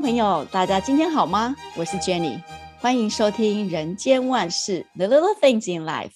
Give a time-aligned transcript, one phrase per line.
[0.00, 1.56] 朋友，大家今天好吗？
[1.76, 2.42] 我是 Jenny，
[2.80, 6.08] 欢迎收听《人间万事 The Little Things in Life》。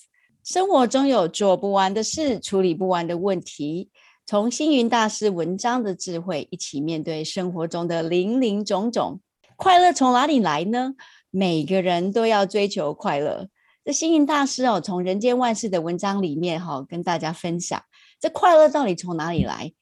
[0.44, 3.90] 生活中有做不完的事，处理不完的问题。
[4.26, 9.20] 从星云大师文章的智慧，一起面对生活中的林林总总。
[9.56, 10.94] 快乐从哪里来呢？
[11.30, 13.48] 每个人都要追求快乐。
[13.84, 17.82] 这星云大师哦，从《人间万事》的文章里面哈、哦，跟大家分享，
[18.20, 19.72] 这快乐到底从哪里来？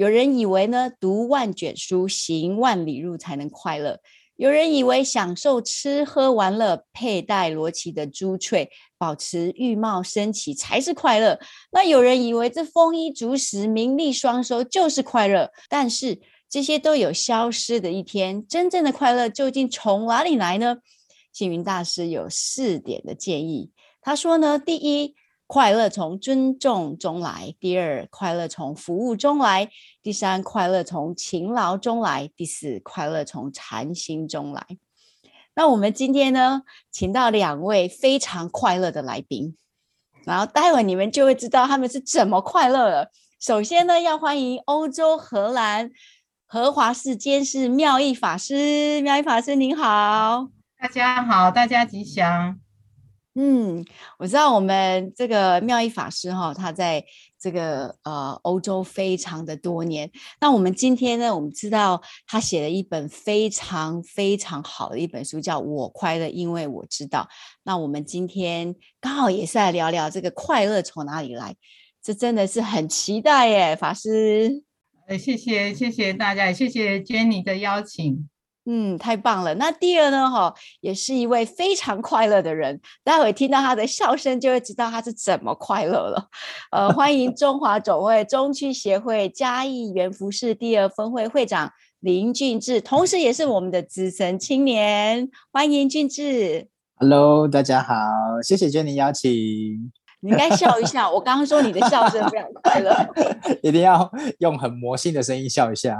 [0.00, 3.96] 有人以为呢，读万卷书，行万里路才能快乐；
[4.36, 11.38] 有人以为享受吃喝玩乐，佩戴罗奇的珠翠，保持玉貌升起才是快乐。
[11.70, 15.50] 那有人以为这丰衣足食、名利双收就是快乐。
[15.68, 20.78] 但是这些都有消失的一天，真正的快乐究竟从哪里来呢？
[21.30, 23.70] 星云大师有四点的建议。
[24.00, 25.14] 他说呢，第一。
[25.52, 29.68] 快乐从尊重中来，第二，快乐从服务中来，
[30.00, 34.64] 第三，快乐从勤劳中来，第四，快乐从禅心中来。
[35.56, 39.56] 那我们今天呢，请到两位非常快乐的来宾，
[40.24, 43.10] 然后待会你们就会知道他们是怎么快乐了。
[43.40, 45.90] 首先呢，要欢迎欧洲荷兰
[46.46, 50.46] 荷华寺监事妙义法师，妙义法师您好，
[50.78, 52.60] 大家好，大家吉祥。
[53.34, 53.84] 嗯，
[54.18, 57.04] 我知道我们这个妙一法师哈，他在
[57.38, 60.10] 这个呃欧洲非常的多年。
[60.40, 67.20] 那我们今天呢，我们知道他写了一本非常非常好的一本书，叫《我快乐，因为我知道》。
[67.62, 71.54] 那我们今天刚好也是来聊聊这个快乐从哪里来，
[72.02, 74.64] 这真的是很期待耶，法师。
[75.06, 78.28] 呃，谢谢谢谢大家，谢谢 Jenny 的邀请。
[78.72, 79.52] 嗯，太棒了。
[79.56, 80.30] 那第二呢？
[80.30, 82.80] 哈，也是一位非常快乐的人。
[83.02, 86.28] 待会听到他的笑声，就会知道他是怎么快乐了。
[86.70, 95.28] 呃，欢迎中华总会中区协会嘉义元服饰第二分会会长林俊志，同时也是我们的资深青年。
[95.52, 96.68] 欢迎俊志。
[96.94, 97.96] Hello，大家好，
[98.40, 99.30] 谢谢 Jenny 邀请。
[100.20, 101.10] 你应该笑一下。
[101.10, 102.94] 我刚刚说你的笑声非常快乐，
[103.64, 104.08] 一定要
[104.38, 105.98] 用很魔性的声音笑一下。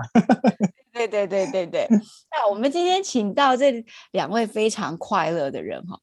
[0.92, 1.88] 对对对对对，
[2.30, 5.98] 那我们今天请到这两位非常快乐的人哈，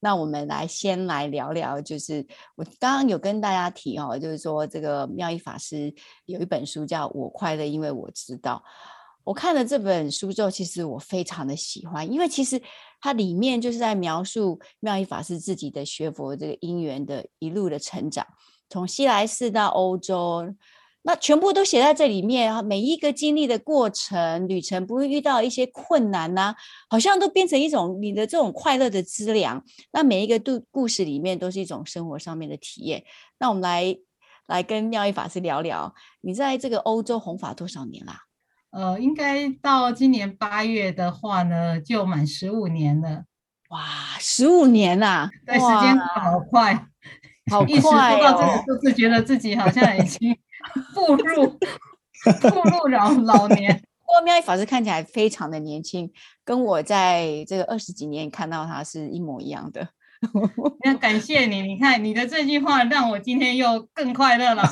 [0.00, 5.92] 那我们来先来聊聊，就是我刚刚有跟大家提哦，就是说这个妙一法师
[6.24, 8.62] 有一本书叫《我快乐，因为我知道》。
[9.22, 12.60] 我看了这本书之后，其实我非常的喜欢，因为其实
[13.00, 18.26] 它里面就是在描述妙一法师自己的学佛这个因缘的一路的成长，
[18.70, 20.54] 从西来寺到欧洲。
[21.02, 26.56] 那全部都写在这里面啊，每一个经历的过程旅程，不会遇到一些困难呐、啊，
[26.90, 29.64] 好像都变成一种你的这种快乐的资粮。
[29.92, 33.02] 那每一个故故事里面都是一种生活上面的体验。
[33.38, 33.96] 那我们来
[34.46, 38.24] 来跟妙义法师聊聊，你在这个欧洲弘法多少年啦？
[38.70, 43.24] 呃，应该到今年八月的话呢，就满十五年了。
[43.70, 43.80] 哇，
[44.18, 45.30] 十五年啦！
[45.46, 46.74] 对，时间好快，
[47.50, 47.64] 好快、哦！
[47.70, 50.36] 一时说到这个数字，觉得自己好像已经。
[50.94, 56.10] 步入步入老老年， 不过妙一法师看起来非常的年轻，
[56.44, 59.88] 跟我在这个二十几年看到他是一模一样的。
[60.84, 64.62] 那感谢你，你看你的这句话让我今天又更快乐了，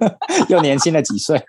[0.50, 1.42] 又年轻了几岁。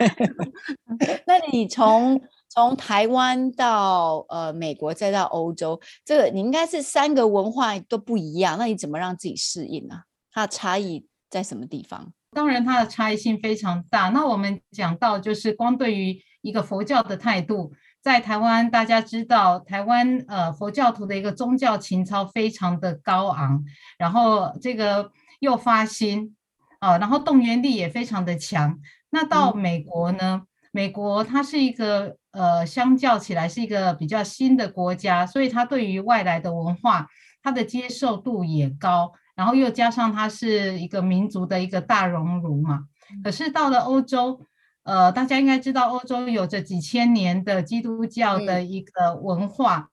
[1.27, 10.03] 那你从从台湾到呃美国再到欧洲，这个你应该是三个文化都不一样，那你怎么让自己适应呢？
[10.31, 12.13] 它的差异在什么地方？
[12.31, 14.09] 当然，它的差异性非常大。
[14.09, 23.63] 那我们讲到，就是光对于一个佛教的态度，在台湾，大家知道，台湾呃佛教徒的一个宗教情操非常的高昂，
[23.97, 26.35] 然后这个又发心
[26.79, 28.79] 啊，然后动员力也非常的强。
[29.09, 30.43] 那到美国呢？
[30.71, 37.07] 美国它是一个呃相较起来是一个比较新的国家，所以它对于外来的文化，
[37.41, 39.11] 它的接受度也高。
[39.39, 42.87] 然后又加上它是一个民族的一个大熔炉嘛，
[43.23, 44.41] 可是到了欧洲，
[44.83, 49.91] 呃，大家应该知道欧洲有着几千年的基督教的一个文化。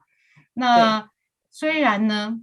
[0.54, 1.08] 那
[1.48, 2.40] 虽然呢，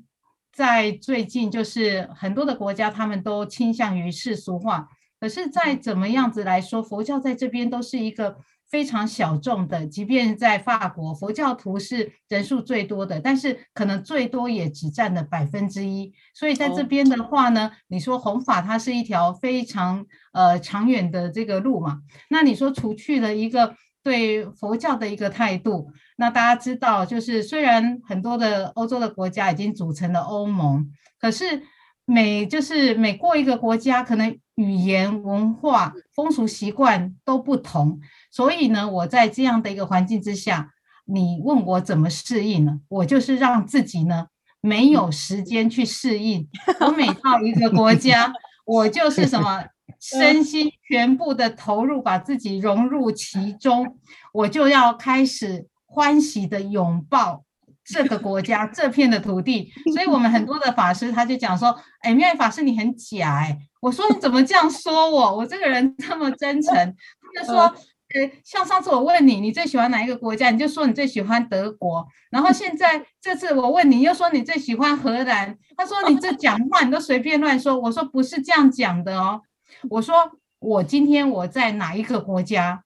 [0.54, 4.88] 在最近就是很多的国家他们都倾向于世俗化，
[5.20, 8.38] 可是再怎么样子来说，佛教在这边都是一个。
[8.74, 16.12] 非常小众的，即便在法国，佛教徒是人数最多的，但是可能最多也只占了百分之一。
[16.34, 22.00] 所以在这边的话呢，你说弘法它是一条非常呃长远的这个路嘛？
[22.32, 30.90] 那你说除去了一个对佛教的一个态度，那大家知道，就是虽然很多的欧洲的国家已经组成了欧盟，
[31.22, 31.62] 可是
[32.14, 38.00] 每就是每过一个国家，可能语言、文化、风俗习惯都不同。
[38.30, 40.70] 所以呢，我在这样的一个环境之下，
[41.06, 42.80] 你问我怎么适应呢？
[42.88, 44.28] 我就是让自己呢
[44.62, 46.48] 没有时间去适应。
[46.82, 48.32] 我每到一个国家，
[48.64, 49.66] 我就是什么
[50.00, 53.98] 身心全部的投入，把自己融入其中，
[54.32, 57.44] 我就要开始欢喜的拥抱
[57.86, 59.72] 这个国家这片的土地。
[59.94, 65.38] 所以，我们很多的法师他就讲说：“哎，妙玉法师你很假哎。”我说：“你怎么这样说我？
[65.38, 66.74] 我这个人这么真诚。”
[67.36, 67.74] 他就说。
[68.44, 70.52] 像上次我问你，你最喜欢哪一个国家？
[70.52, 72.06] 你就说你最喜欢德国。
[72.30, 75.58] 然后现在这次我问你，又说你最喜欢荷兰。
[75.76, 77.76] 他说你这讲话你都随便乱说。
[77.80, 79.42] 我说不是这样讲的哦。
[79.90, 82.84] 我说我今天我在哪一个国家，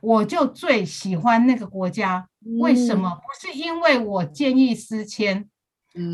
[0.00, 2.28] 我就最喜欢那个国家。
[2.60, 3.10] 为什么？
[3.16, 5.48] 不是因为我见异思迁，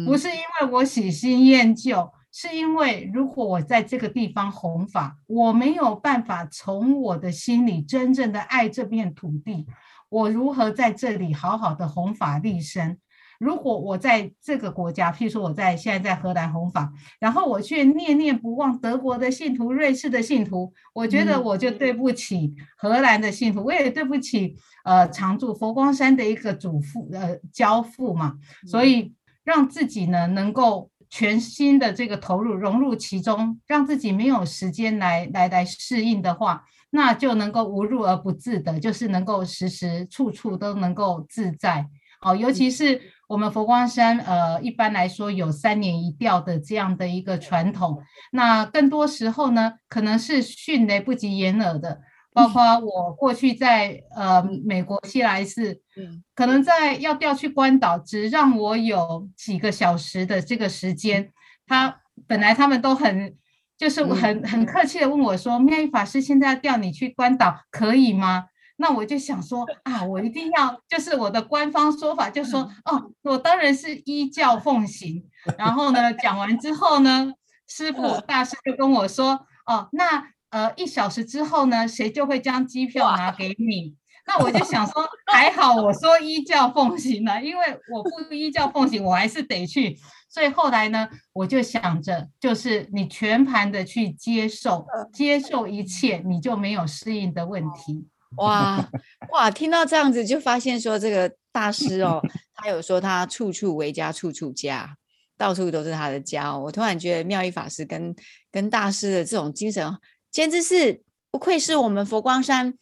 [0.04, 2.12] 不是因为我喜新厌旧。
[2.38, 9.66] 是因为如果我在这个地方弘法，我没有办法从我的心里真正的爱这片土地，
[10.10, 12.98] 我如何在这里好好的弘法利生？
[13.38, 28.34] 如果我在这个国家，譬如说我在现在在荷兰弘法，然后我却念念不忘德国的信徒、瑞士的信徒，我觉得我就对不起荷兰的信徒，我也对不起呃常住佛光山的一个祖父呃教父嘛，
[28.66, 29.12] 所以
[29.44, 30.90] 让自己呢能够。
[31.08, 41.86] 全新的这个投入融入其中，让自己没有时间来来来适应的话，那就能够无入而不自得，就是能够时时处处都能够自在。
[42.20, 48.02] 好，尤其是我们佛光山，呃，一般来说有三年一调的这样的一个传统，
[48.32, 52.00] 那更多时候呢，可能是迅雷不及掩耳的。
[52.32, 61.32] 包括我过去在呃美国西来寺，嗯，可能在要调去关岛，只让我有几个小时的这个时间。
[61.66, 63.34] 他本来他们都很
[63.78, 68.44] 就是很很客气的问我说：“妙玉法师现在要调你去关岛，可以吗？”
[68.76, 75.24] 那我就想说啊，我一定要就是我的官方说法，就说哦，我当然是依教奉行。
[75.58, 77.32] 然后呢，讲完之后呢，
[77.68, 83.94] 师傅大师就跟我说：“哦，那。”呃，一小时之后呢，谁就会将机票拿给你？
[84.26, 89.98] 那我就想说， 还好我说依教奉行了，因为我不依教奉行，我还是得去。
[90.30, 98.06] 所以后来呢，我就想着，就是你全盘的去接受，接受一切，你就没有适应的问题。
[98.36, 98.90] 哇
[99.30, 102.20] 哇，听到这样子，就发现说这个大师哦，
[102.54, 104.96] 他有说他处处为家，处处家，
[105.36, 106.62] 到处都是他的家哦。
[106.64, 108.14] 我突然觉得妙一法师跟
[108.50, 109.96] 跟大师的这种精神。
[110.30, 112.74] 简直是不愧是我们佛光山，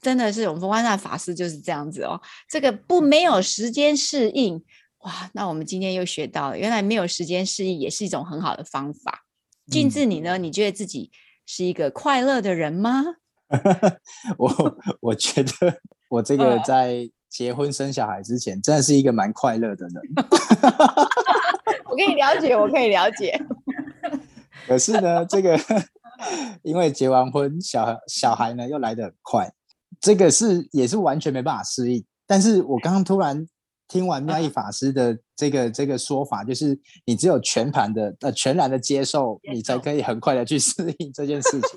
[0.00, 2.20] 真的是我们佛光山的法师就是这样子哦。
[2.48, 4.62] 这个不没有时间适应
[4.98, 9.24] 哇，那我们今天又学到了，原来没有时间适应也是一种很好的方法。
[9.70, 10.36] 俊智，你呢？
[10.36, 11.10] 你觉得自己
[11.46, 13.04] 是一个快乐的人吗？
[14.38, 15.50] 我我觉得
[16.08, 20.02] 我这个在结婚生小孩之前，真的是一个蛮快乐的人。
[21.88, 23.40] 我可以了解，我可以了解。
[24.66, 25.58] 可是呢，这个。
[26.64, 29.48] 因为结完婚，小小孩呢又来得很快，
[30.00, 32.04] 这个是也是完全没办法适应。
[32.26, 33.46] 但是我刚刚突然
[33.86, 41.70] 听完妙义法师的这个这个说法，就是你只有全盘的呃全然的接受，你才可以很快的去适应这件事情。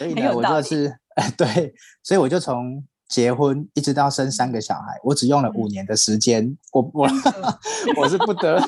[0.00, 7.06] 所以呢，我就是哎 对，所以我就从结婚一直到生三个小孩，我只用了五年的时间，我我
[7.98, 8.58] 我是不得，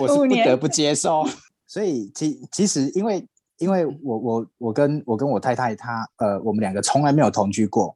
[0.00, 1.26] 我是不得不接受。
[1.66, 7.94] 所以其其实因为因为我我我跟我跟我太太她呃我们两个从来没有同居过，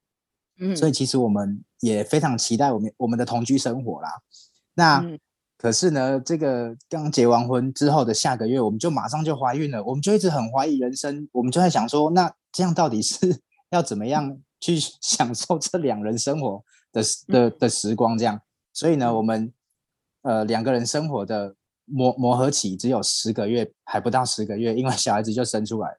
[0.60, 4.10] 嗯，所以其实我们也非常期待我们我们的同居生活啦。
[4.74, 5.18] 那、嗯、
[5.56, 18.16] 可是呢，这个刚结完婚之后的下个月，我们就马上就怀孕了，我们就一直很怀疑人生，我们就在想说，那这样到底是 要怎么样去 享受这两人生活的的的时光？
[18.18, 18.40] 这样，
[18.72, 19.52] 所以呢，我们
[20.22, 21.54] 呃两个人生活的。
[21.86, 25.98] 磨磨合期只有十个月，还不到十个月，因为小孩子就生出来了，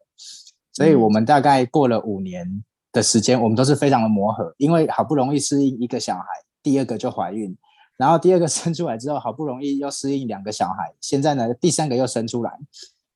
[0.73, 6.25] 所以我们大概过了五年的时间，我们都是非常的磨合，因为好不容易适应一个小孩，
[6.63, 7.55] 第二个就怀孕，
[7.97, 12.51] 然后第二个 生出来之后，好不容易又适应两个小孩，现在呢第三个又生出来，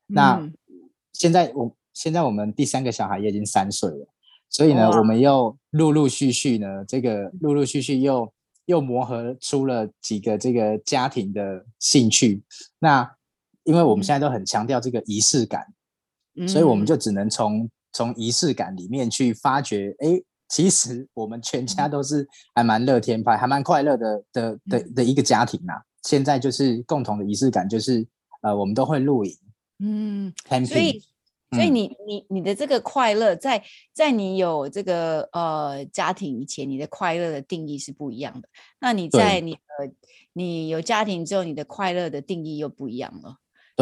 [0.08, 0.42] 那
[1.14, 4.08] 现在我现在我们第三个小孩也已经三岁了，
[4.50, 8.32] 所以呢，我们又陆陆续续呢，这个陆陆续续又。
[8.66, 12.44] 又磨合出了几个这个家庭的兴趣，
[12.78, 13.16] 那
[13.64, 15.66] 因为我们现在都很强调这个仪式感，
[16.36, 16.86] 嗯、所以我们。
[16.86, 25.82] 就只能从从仪式感里面去发掘，哎，其实我们全家都是还蛮乐天派，还蛮快乐的的的的一个家庭呐、啊。
[26.04, 28.06] 现在就是共同的仪式感，就是
[28.42, 29.38] 呃，我们都会露营，
[29.80, 31.04] 嗯，camping，所以
[31.52, 33.62] 所以你你你的这个快乐，在
[33.94, 38.48] 在你有这个呃家庭以前，你的快乐的定义是不一样的。
[38.80, 39.92] 那你在你呃
[40.34, 43.36] 你有家庭之后，你的快乐的定义又不一样了。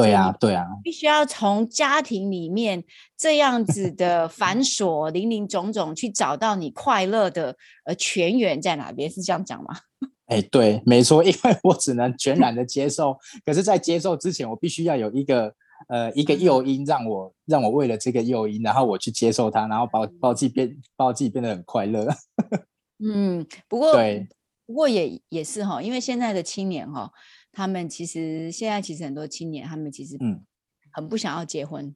[0.04, 2.84] 对呀，对呀，必须要从家庭里面
[3.18, 9.78] 这样子的繁琐、林林总总去找到你快乐的呃泉源在哪边，是这样讲吗？
[10.28, 15.54] 哎，对，没错，因为我只能全然的接受，可是，在接受之前，我必须要有一个。
[15.90, 22.08] 呃，一个诱因让我让我为了这个诱因，然后我去接受它，然后把我把自己变把我自己变得很快乐。
[22.98, 24.28] 嗯，不过对，
[24.66, 27.10] 不过也也是哈，因为现在的青年哈，
[27.58, 30.46] 他们其实现在其实很多青年，他们其实嗯
[30.92, 31.96] 很不想要结婚，嗯、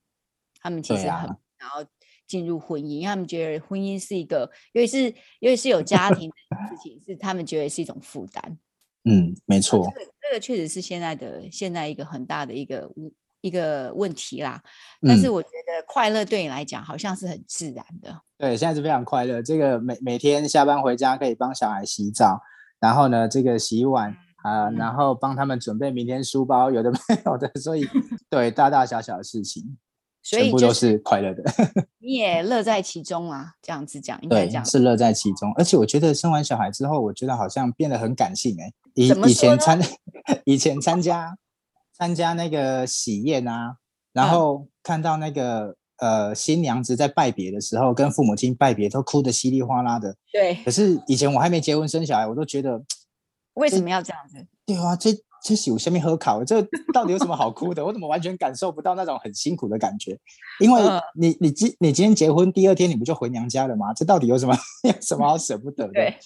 [0.59, 1.87] 他们其实很想要
[2.25, 5.03] 进入婚姻，啊、因为他们觉得婚姻是一个，因为是
[5.39, 6.35] 因为是有家庭的
[6.67, 8.57] 事情，是他们觉得是一种负担。
[9.03, 12.91] 嗯，没错，这个这个确实是现在的现在一个很大的一个
[13.41, 14.63] 一个问题啦，
[15.03, 18.09] 但是我觉得快乐对你来讲好像是很自然的。
[18.09, 19.43] 嗯、对，现在是非常快乐。
[19.43, 22.41] 这个每每天下班回家可以帮小孩洗澡，
[22.79, 27.87] 然后呢，这个洗碗啊、呃，然后帮他们准备明天书包，有的没有的，所以
[28.29, 29.77] 对大大小小的事情，
[30.21, 31.43] 所以全部都是快乐的。
[31.99, 35.53] 你也乐在其中啊，这样子讲，应该讲是乐在其中。
[35.55, 38.73] 而且我觉得生完小孩之后，我觉得好像变得很感性哎、欸。
[38.95, 39.79] 以 以前参
[40.45, 41.37] 以前参加。
[41.93, 43.75] 参加那个喜宴啊，
[44.11, 50.15] 然后看到那个、嗯、呃新娘子在拜别的时候，跟父母亲拜别都哭得稀里哗啦的。
[50.33, 50.55] 对。
[50.65, 52.81] 可是以前我还没结婚生小孩，我都觉得
[53.53, 54.45] 为什么要这样子？
[54.65, 55.11] 对啊，这
[55.43, 56.61] 这是我下面喝考，这
[56.93, 57.83] 到底有什么好哭的？
[57.83, 60.17] 我怎么完全感受不到那种很辛苦的感觉？
[60.59, 60.81] 因为
[61.15, 63.93] 你你今你今天结婚第二天你不就回娘家了吗？
[63.93, 65.93] 这到底有什么 有什么好舍不得的？
[65.93, 66.17] 对。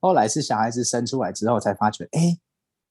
[0.00, 2.36] 后来是小孩子生出来之后才发觉，哎，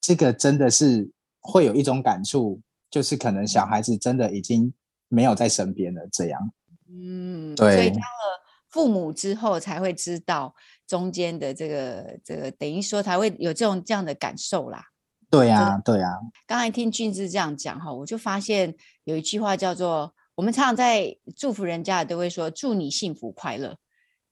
[0.01, 1.11] 这个真的是。
[1.39, 2.59] 会有一种感触，
[2.91, 4.73] 就是可能小孩子真的已经
[5.07, 6.51] 没有在身边了，这样。
[6.89, 7.73] 嗯，对。
[7.73, 10.53] 所以当了父母之后，才会知道
[10.87, 14.83] 中间的这个这个，等于说才会有这种这样的感受啦。
[15.29, 16.17] 对呀、啊，对呀、啊。
[16.47, 23.75] 刚才听俊志这样讲哈，我就发现有一句话叫做，我们常常在祝福人家都会说祝你幸福快乐。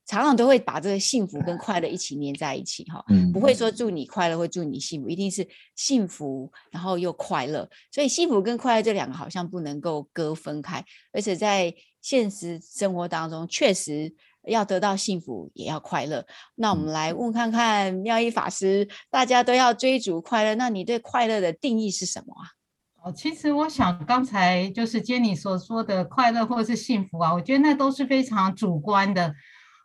[0.08, 5.44] 常常都会把这个幸福跟快乐一起粘在一起哈，不会说祝你快乐或祝你幸福，一定是
[5.74, 14.14] 幸福然后又快乐，所以幸福跟快乐这两个好像不能够割分开，而且在现实生活当中，确实
[14.46, 16.24] 要得到幸福也要快乐。
[16.54, 22.44] 那我们来问看看妙一法师，大家都要追逐快乐，那你对快乐的定义是什么啊？
[23.04, 29.34] 哦，其实我想刚才就是 Jenny 所说的快乐或者是幸福啊，我觉得那都是非常主观的。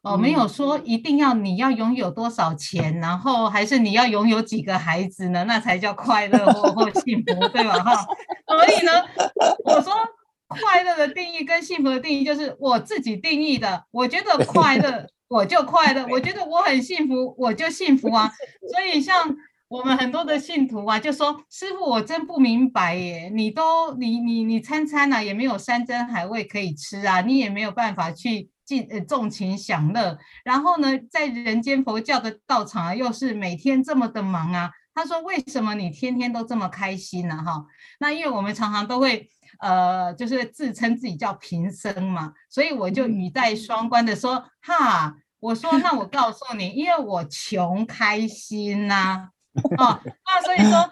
[0.04, 5.44] 哦，没有说一定要你要拥有多少钱，然后还是你要拥有几个孩子呢？
[5.44, 7.78] 那才叫快乐或或幸福，对吧？
[7.84, 8.04] 哈，
[8.48, 8.92] 所以呢，
[9.64, 9.94] 我说
[10.52, 13.86] 快乐的定义跟幸福的定义就是我自己定义的。
[13.92, 18.32] 我觉得快乐， 我就快乐；我觉得我很幸福，我就幸福啊。
[18.72, 19.36] 所以像
[19.68, 28.50] 我们很多的信徒啊，就说师傅，我真不明白耶，你都你你你餐餐啊也没有山珍海味可以吃啊，你也没有办法去。
[28.64, 34.72] 尽呃纵情享乐，然后呢，在人间佛教的道场啊，又是每天这么的忙啊。
[34.94, 37.66] 他说：“为什么你天天都这么开心呢？”哈，
[38.00, 39.30] 那因为我们常常都会
[39.62, 49.32] 呃，就是自称自己叫贫僧嘛，所以我就语带双关的说：“哈，我说那我告诉你，因为我穷开心呐，啊，
[49.78, 50.92] 哦，那所以说。”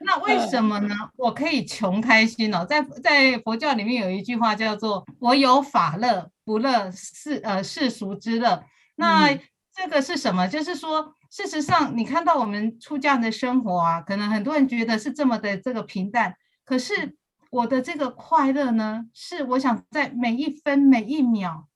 [0.00, 0.94] 那为什么呢？
[1.16, 8.62] 我可以穷开心哦，在在佛教里面有一句话叫做“我有法乐，不乐世呃世俗之乐”。
[8.94, 9.36] 那
[9.74, 10.46] 这个是什么？
[10.46, 17.16] 就是说，事实上你看到我们出家人的生活啊，可能很多人觉得是这么的这个平淡，可是
[17.50, 21.68] 我的这个快乐呢，是我想在每一分每一秒，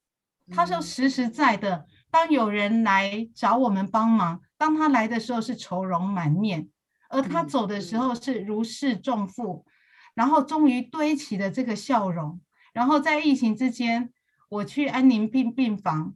[0.50, 6.69] 它说实实在的，当有人来找我们帮忙，当他来的时候是愁容满面。
[7.09, 9.67] 而他走的时候是如释重负，
[10.14, 12.41] 然后终于堆起了这个笑容。
[12.73, 14.11] 然后在疫情之间，
[14.49, 16.14] 我去安宁病病房，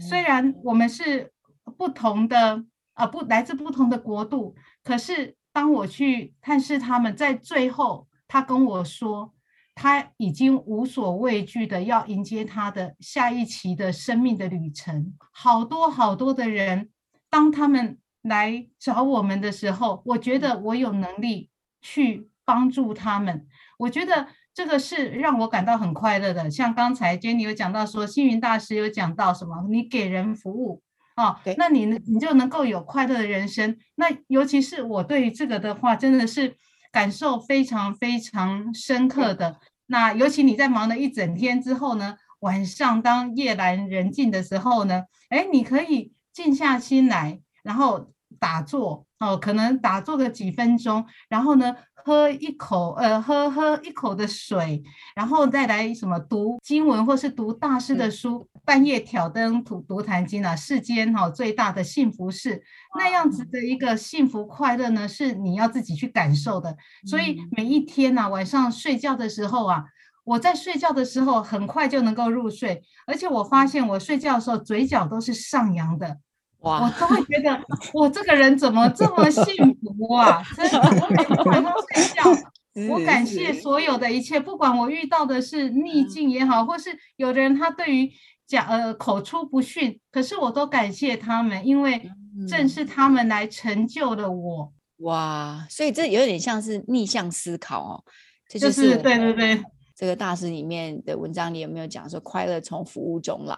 [0.00, 1.32] 虽然我们是
[1.78, 9.32] 不同的啊，不来自不同的国度，可是当我去探视他们，在最后，他跟我说，
[9.76, 15.14] 他已经无所畏惧的要迎接他的下一期的生命的旅程。
[15.30, 16.90] 好多好多的人，
[17.30, 17.96] 当他们。
[18.24, 21.50] 来找我们的时候，我觉得我有能力
[21.82, 23.46] 去帮助他们。
[23.78, 26.50] 我觉得这个是让我感到很快乐的。
[26.50, 29.66] 像刚才 Jenny 有讲到说，星云大师有讲到什么？
[29.68, 30.80] 你给人服务
[31.16, 33.76] 哦，那你你就能够有快乐的人生。
[33.96, 36.56] 那尤其是我对于这个的话，真的是
[36.94, 39.58] 感受非常非常深刻的。
[39.86, 48.13] 那尤其你在忙了一整天之后呢，晚上当夜阑人静的时候呢，哎，你可以静下心来，然后
[48.44, 54.82] 打坐哦，可能打坐个几分钟，然后呢，喝一口呃，喝喝一口的水，
[55.16, 62.62] 然后再来什么读经文或是读大师的书，嗯、半夜挑灯读读坛经啊，世间哈、哦、最大的幸福是
[62.98, 66.76] 那样子的一个幸福快乐呢，是你要自己去感受的。
[67.06, 69.84] 所以每一天呐、啊，晚上睡觉的时候啊。
[70.26, 76.16] 我在睡觉的时候很快就能够入睡，而且我发现我睡觉的时候嘴角都是上扬的，
[76.64, 76.82] 哇！
[76.84, 80.42] 我都会觉得我这个人怎么这么幸福啊！
[80.56, 82.22] 真的，我每天晚上睡觉，
[82.90, 88.10] 我感谢所有的一切，不管我遇到的是逆境也好，或是有的人他对于
[88.46, 92.10] 讲呃口出不逊，可是我都感谢他们，因为
[92.48, 94.72] 正是他们来成就了我。
[94.98, 95.66] 哇！
[95.68, 98.04] 所以这有点像是逆向思考哦，
[98.48, 99.62] 这就是、就是、对对对。
[99.96, 103.54] 这个大师里面的文章里有没有讲说，快乐从服务中来？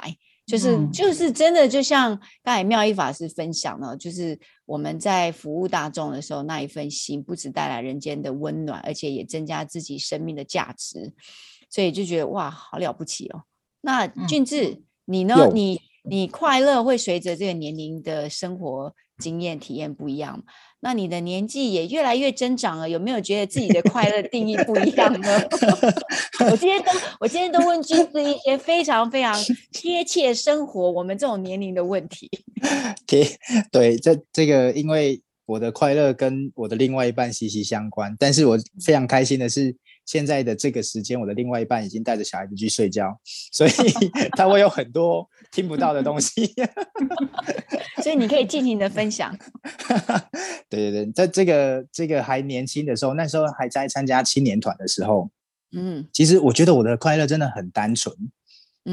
[0.47, 11.13] 就是就是真的，就像刚才妙一法师分享呢，就是我们在服务大众的时候，那一份心不只带来人间的温暖，而且也增加自己生命的价值，
[11.69, 13.43] 所以就觉得哇，好了不起哦。
[13.81, 15.51] 那俊智，你呢？
[15.53, 20.45] 你你快乐会随着这个年龄的生活经验体验不一样？
[20.81, 25.29] 那你的年纪也越来越增长了，有没有觉得自己的快乐定义不一样呢？
[26.51, 29.35] 我今天都我今天都问君子一些非常非常
[29.73, 32.31] 贴切生活我们这种年龄的问题。
[33.07, 33.27] 贴
[33.73, 39.75] 对，这这个因为我的快乐跟我的另外一半息息相关，但是我非常开心的是。
[40.07, 43.19] 现在的这个时间，我的另外一半已经带着小孩子去睡觉，
[43.53, 43.71] 所以
[44.39, 46.55] 他会有很多听不到的东西
[48.03, 49.37] 所以你可以尽情的分享。
[50.71, 55.29] 对对对，在这个这个还年轻的时候，那时候还在参加青年团的时候，
[55.73, 58.15] 嗯，其实我觉得我的快乐真的很单纯，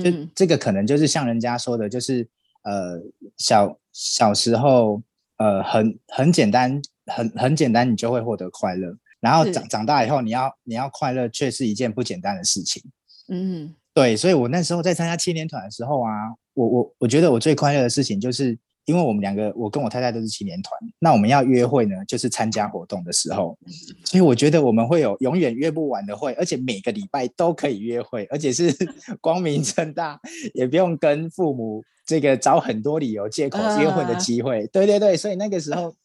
[0.03, 2.27] 就这个可能就是像人家说的，就是
[2.63, 2.99] 呃
[3.37, 5.01] 小小时候
[5.37, 8.97] 呃很很简单，很很简单，你就会获得快乐。
[9.23, 12.83] 然后长长大以后，你要你要快乐，却是一件不简单的事情。
[13.29, 16.11] 嗯，对，所以我那时候在参加青年团的时候啊，
[16.53, 23.57] 我我我觉得我最快乐的事情，就是因为我们两个，我跟我太太都是青年团，那我们要约会呢，就是参加活动的时候，
[24.03, 28.75] 所以我觉得我们会有永远约不完的会，而且每个礼拜都可以约会，而且是
[29.21, 30.19] 光明正大，
[30.53, 34.67] 也不用跟父母这个找很多理由借口约会的机会。
[34.67, 35.95] 对对对，所以那个时候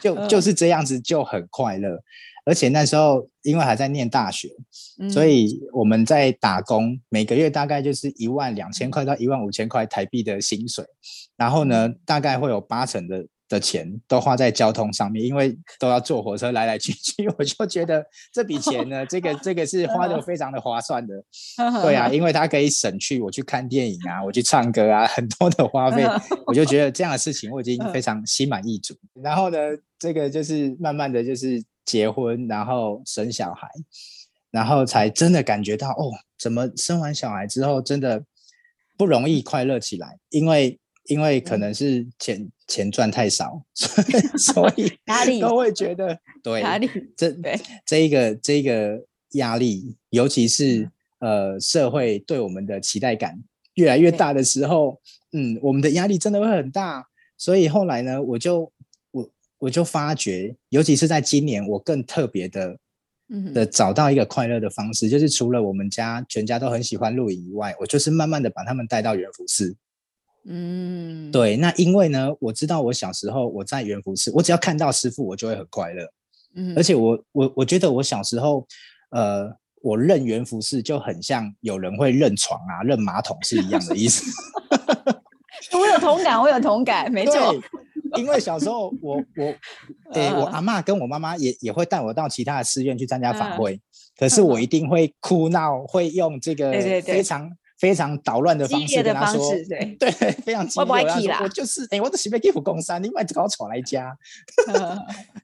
[0.00, 2.00] 就就是这样子，就很快乐。
[2.44, 4.50] 而且那时候因为还在念大学，
[5.00, 10.84] 嗯、所以我们在打工，每个月大概就是一万两千块到一万五千块台币的薪水，
[11.36, 21.14] 然后呢，大概会有八成的的钱都花在交通上面，因为都要坐火车来来去去，我就觉得这笔钱呢，这个这个是花的非常的划算的。
[21.82, 26.06] 对啊，因为它可以省去我去看电影啊，我去唱歌啊，很多的花费，
[26.46, 28.94] 我就觉得这样的事情我已经非常心满意足。
[29.22, 29.58] 然后呢，
[29.98, 31.64] 这个就是慢慢的就是。
[31.84, 33.68] 结婚，然后生小孩，
[34.50, 38.24] 然后才真的感觉到哦，怎么生完小孩之后真的
[38.96, 40.18] 不容易快乐起来？
[40.30, 43.62] 因为因为可能是钱、嗯、钱赚太少，
[44.38, 53.38] 所以 压力都会觉得对压力这对这一个这一个压力，尤其是呃社会对我们的期待感
[53.74, 55.00] 越来越大的时候，
[55.32, 57.06] 嗯，我们的压力真的会很大。
[57.36, 58.72] 所以后来呢，我就。
[59.64, 62.76] 我就发觉，尤其是在今年，我更特别的，
[63.54, 69.74] 的找到一个快乐的方式，就是除了我们家全家都很喜欢露营以外，我就是慢慢的把他们带到元福寺。
[70.46, 76.06] 嗯，对，那因为呢，我知道我小时候我在元福寺，我只要看到师傅，我就会很快乐。
[76.56, 78.66] 嗯，而且我我我觉得我小时候，
[79.12, 79.50] 呃，
[79.80, 84.30] 我认元福寺就很像有人会认床啊、认马桶是一样的意思。
[85.72, 87.54] 我有同感，我有同感，没错。
[88.16, 89.44] 因为小时候我我，
[90.12, 93.80] 诶、欸，我阿嬷跟我妈妈也也会带我到其他的寺院去参加法会，
[94.18, 101.34] 可是我一定会哭闹，会用这个非常非常捣乱的方式跟他说，对 对，非常激烈。
[101.40, 104.16] 我就是，诶，我的是要去佛光山，你把这个闯来家。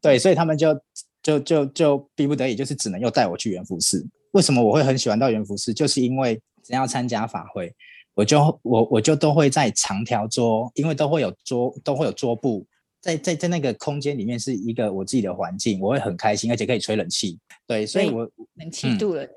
[0.00, 0.78] 对，所以他们就
[1.22, 4.06] 就就就逼不得已，就是只能又带我去圆福寺。
[4.32, 5.74] 为什么我会很喜欢到圆福寺？
[5.74, 7.74] 就是因为只要参加法会。
[8.20, 12.66] 我就我我就都会在长条桌，因为都会有桌都会有桌布，
[13.00, 17.38] 在在在那个空间里面是一个我自己的环境，我会很开心，而且可以吹冷气。
[17.66, 19.30] 对，所以我冷气度了、嗯，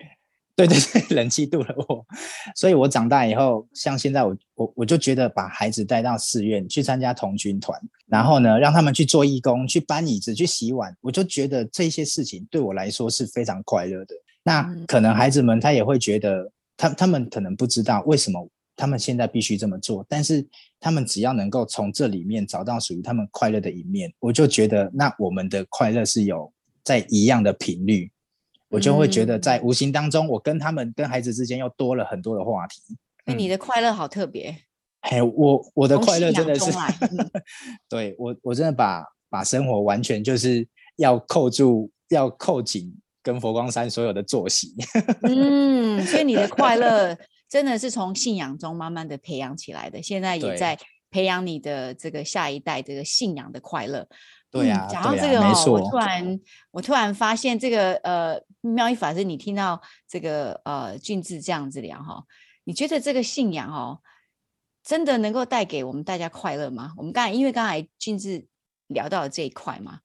[0.58, 2.06] 对对对，冷气度了我。
[2.58, 14.14] 所以我长大以后，像现在我我我就觉得把孩子带到寺院去参加童军团，然后呢让他们去做义工，去搬椅子，去洗碗，我就觉得这些事情对我来说是非常快乐的。
[14.44, 20.46] 那可能孩子们他也会觉得，他他们可能不知道为什么他们现在必须这么做，但是
[20.80, 26.52] 他们只要能够从这里面找到属于他们快乐的一面，我就觉得那我们的快乐是有
[26.84, 28.12] 在一样的频率，
[28.70, 32.82] 我就会觉得在无形当中，我跟他们跟孩子之间又多了很多的话题。
[33.26, 34.58] 哎、嗯，你的快乐好特别。
[35.04, 36.72] 嘿，我我的快乐真的是
[37.90, 44.74] 对我我真的把把生活完全就是要扣住，要扣紧跟佛光山所有的作息。
[45.22, 47.16] 嗯，所以你的快乐
[47.54, 50.76] 真的是从信仰中慢慢的培养起来的，现在也在
[51.12, 54.08] 培养你的这个下一代这个信仰的快乐。
[54.50, 56.40] 对呀、啊，讲、嗯、到这个哦，啊、我突然
[56.72, 62.24] 我突然发现这个呃妙一法师，你听到这个呃俊智这样子聊哈，
[62.64, 64.00] 你觉得这个信仰哦？
[64.84, 66.94] 真的能够带给我们大家快乐吗？
[66.98, 68.48] 我们刚才因为刚才俊智
[68.88, 70.00] 聊到了这一块嘛，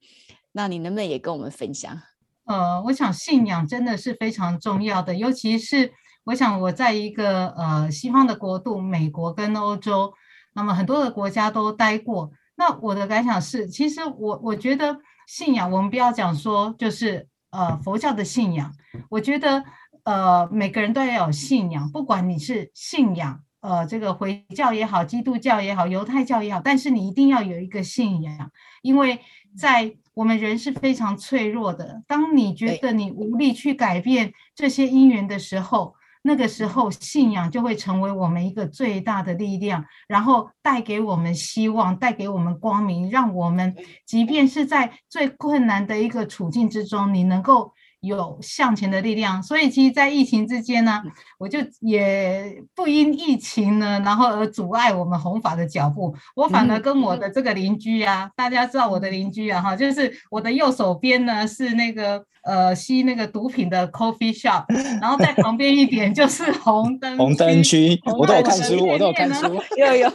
[0.53, 1.99] 那你能不能也跟我们分享？
[2.45, 5.95] 呃，我想信仰真的是非常重要的，尤其是
[6.29, 10.13] 我想我在一个呃西方的国度，美国跟欧洲，
[10.53, 12.31] 那么很多的国家都待过。
[12.55, 18.71] 那我的感想是，其实我我觉得信仰，我们不要讲说就是呃佛教的信仰，
[19.09, 19.65] 我觉得
[20.05, 23.41] 呃每个人都要有信仰，不管你是信仰。
[23.61, 29.19] 呃，这个回教也好，基督教也好，犹太教也好，但是你一定要有一个信仰，因为
[29.57, 32.03] 在我们人是非常脆弱的。
[32.07, 35.97] 当你觉得你无力去改变这些因缘的时候，
[36.29, 43.75] 那个时候信仰就会成为我们一个最大的力量，然后带给我们希望，带给我们光明，让我们
[44.07, 47.73] 即便是在最困难的一个处境之中，你能够。
[48.01, 51.03] 有向前的力量，所以其实，在疫情之间呢，
[51.37, 56.15] 我就也不因疫情呢，然后而阻碍我们弘法的脚步。
[56.37, 64.65] 我反而跟我的这个邻居啊，嗯、大家知道我的邻居啊，哈，就是我的右手边呢是那个呃吸那个毒品的 coffee shop，
[65.01, 70.09] 然后在旁边一点就是红灯 红灯区，我都有看书，我都有看书，有有。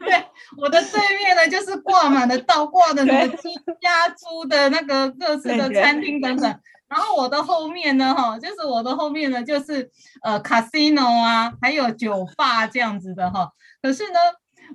[0.00, 0.24] 对，
[0.56, 3.50] 我的对面呢就是挂满了倒挂的那个鸡
[3.82, 6.58] 鸭猪的那个各式的餐厅等等。
[6.88, 9.90] 然后我的后面呢，哈，就是我的后面呢，就是
[10.22, 13.50] 呃，casino 啊，还有酒吧这样子的哈。
[13.82, 14.18] 可是呢，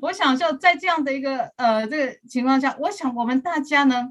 [0.01, 4.09] 我想就在这样的一个呃这个情况下，我想我们大家呢，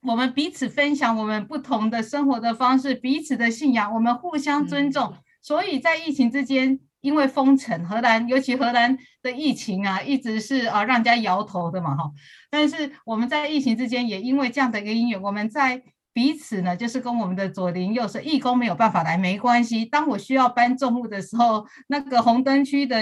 [0.00, 5.12] 我们彼此分享我们不同的生活的方式，彼此的信仰，我们互相尊重。
[5.12, 12.10] 嗯、所以在疫情之间，因为封城，荷兰尤其荷兰的疫情啊，一直是啊让人家摇头的嘛，哈。
[12.48, 15.82] 但是我们在疫情之间，也因为这样的一个因缘，我们在。
[16.18, 19.84] 彼此呢，就是跟我们的左邻右舍，义工没有办法来，没关系。
[19.84, 22.96] 当我需要搬重物的时候，那个红灯区的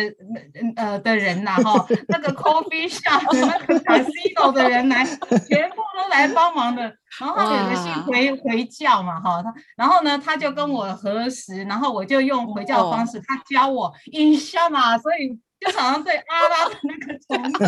[0.77, 5.03] 呃的人呐，哈，那个 coffee shop 的 那个 casino 的人来，
[5.49, 6.83] 全部都来帮忙的。
[7.19, 15.41] 然后他有个信回回教嘛，哈，他然后呢，他就跟我核实，然后我就用回教的方式，他教我 Inshallah，所以。
[15.59, 17.67] 就好像对阿拉的那个崇拜，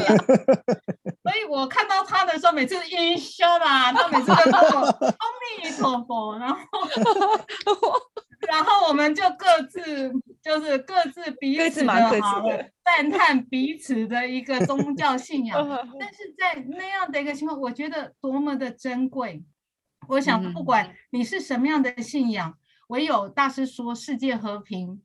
[1.24, 5.26] 所以我看到他的时候，每次音消啦，他每次都说我阿
[5.62, 6.58] 弥陀佛，然后
[8.46, 12.42] 然后我们就各自就是各自彼此的好
[12.84, 15.58] 赞叹彼此的一个宗教信仰，
[15.98, 19.42] 但是在那样的一个情况，我觉得多么的珍贵。
[20.08, 22.54] 我想，不管你是什么样的信仰，
[22.88, 25.02] 唯有大师说世界和平。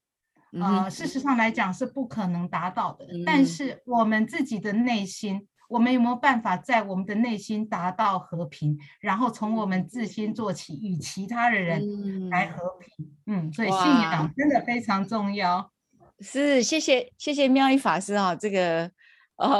[0.62, 8.78] 呃，事实上来讲是不可能达到的，嗯，但是我们自己的内心，我们有没有办法在我们的内心达到和平？
[9.00, 13.12] 然后从我们自心做起，与其他的人来和平。
[13.26, 15.72] 嗯，嗯，所以信仰真的非常重要。
[16.20, 18.92] 是，谢谢谢谢妙一法师啊，这个
[19.38, 19.60] 呃，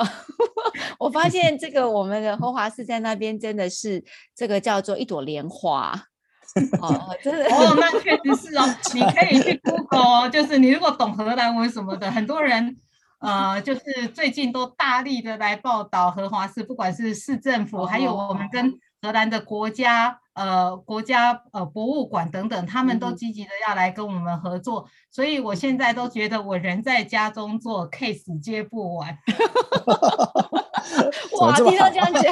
[1.00, 4.04] 我发现这个我们的荷华寺在那边真的是
[4.36, 6.10] 这个叫做一朵莲花。
[6.82, 8.64] 哦，真的哦，那确实是哦。
[8.94, 12.76] 你可以去 Google 哦，就是你如果懂荷兰文什么的，很多人
[13.20, 24.88] 呃，就是最近都大力的来报道荷华市，不管是市政府，还有我们跟荷兰的国家呃国家呃博物馆等等，他们都积极的要来跟我们合作。
[25.10, 29.18] 所以我现在都觉得我人在家中做 case 接不完。
[31.40, 32.32] 哇，听到这样讲，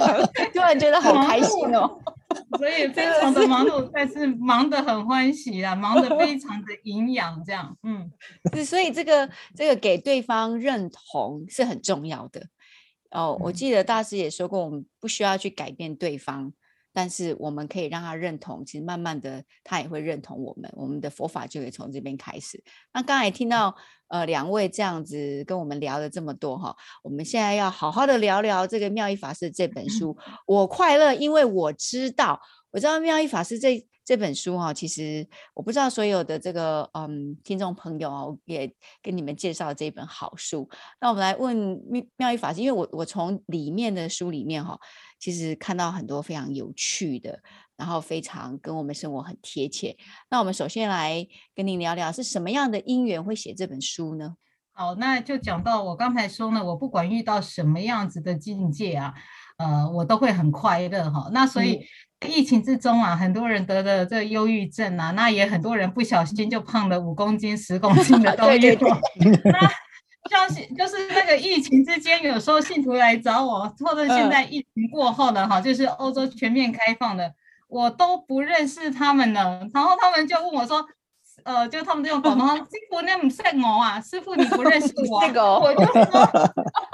[0.54, 2.00] 突然觉得好开心哦。
[2.58, 8.10] 所以非常的忙碌，但是忙得很欢喜啊，忙得非常的营养，这样， 嗯，
[8.54, 12.46] 是，所以这个这个给对方认同是很重要的
[13.10, 13.38] 哦。
[13.42, 16.54] 我记得大师也说过，我们不需要去改变对方。
[16.94, 22.62] 但是我们可以让他认同，其实慢慢的他也会认同我们，我们的佛法就会从这边开始。
[22.94, 23.76] 那刚才听到
[24.10, 30.18] 呃两位这样子跟我们聊了这么多哈，我们现在要好好的聊聊这个妙一法师这本书。
[30.46, 32.40] 我快乐，因为我知道，
[32.72, 40.68] 我知道妙一法师这这本书哈，其实我不知道所有的这个嗯听众朋友啊，也跟你们介绍这一本好书。
[41.00, 41.56] 那我们来问
[41.88, 44.78] 妙妙玉法师，因为我我从里面的书里面哈，
[45.22, 47.40] 其实看到很多非常有趣的，
[47.78, 49.96] 然后非常跟我们生活很贴切。
[50.32, 54.36] 那我们首先来跟您聊聊，是什么样的因缘会写这本书呢？
[54.74, 59.14] 好，那就讲到我刚才说呢，我不管遇到什么样子的境界啊，
[59.58, 61.30] 呃，我都会很快乐哈。
[61.32, 61.86] 那所以
[62.28, 68.50] 疫情之中啊，很多人得了这个忧郁症啊，那也很多人不小心就胖了五公斤、十公斤的 都有。
[68.50, 69.60] 对对对那
[70.32, 77.34] 像是就是那个疫情之间，有时候信徒来找我，或者现在疫情过后的哈，就是欧洲全面开放的，
[77.68, 79.68] 我都不认识他们了。
[79.74, 80.88] 然后他们就问我说。
[81.44, 85.22] 呃，就他们这种广东话，师傅你唔识我啊，师傅你不认识我，
[85.60, 86.30] 我就说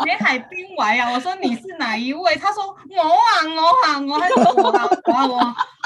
[0.05, 2.33] 你海滨来啊，我说你是哪一位？
[2.37, 3.11] 他说我啊
[3.43, 5.35] 我啊我，还说我啊我啊我，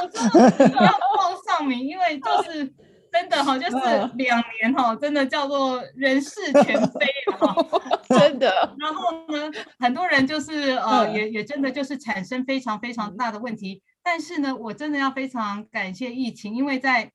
[0.04, 2.72] 我说你要报上名，因为就是
[3.12, 3.76] 真的哈，就是
[4.15, 7.06] 两年哈，真的叫做人事全非
[7.38, 7.54] 哈，
[8.08, 8.74] 真的。
[8.80, 17.12] 然后呢，很多人就是呃，也也真的就是产生非常非常大的问题，但是呢，我真的要非常感谢疫情，因为在